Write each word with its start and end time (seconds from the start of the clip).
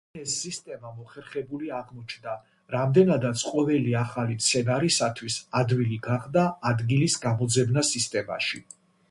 ლინეს 0.17 0.35
სისტემა 0.43 0.91
მოხერხებული 0.99 1.67
აღმოჩნდა, 1.79 2.33
რამდენადაც 2.75 3.43
ყოველი 3.49 3.93
ახალი 4.01 4.39
მცენარისათვის 4.39 5.37
ადვილი 5.61 6.01
გახდა 6.09 6.49
ადგილის 6.73 7.21
გამოძებნა 7.29 7.87
სისტემაში. 7.93 8.65